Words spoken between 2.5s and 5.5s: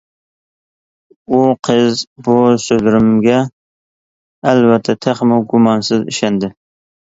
سۆزلىرىمگە ئەلۋەتتە تېخىمۇ